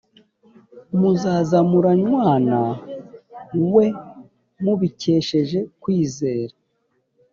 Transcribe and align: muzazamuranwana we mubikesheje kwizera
muzazamuranwana 0.99 2.59
we 3.73 3.85
mubikesheje 4.63 5.59
kwizera 5.81 6.53